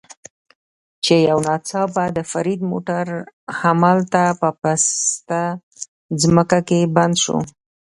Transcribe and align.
چې 1.03 1.15
یو 1.29 1.37
ناڅاپه 1.47 2.03
د 2.17 2.19
فرید 2.31 2.61
موټر 2.71 3.05
همالته 3.59 4.23
په 4.41 4.49
پسته 4.61 5.41
ځمکه 6.21 6.59
کې 6.67 6.79
بند 6.95 7.15
شو. 7.23 7.37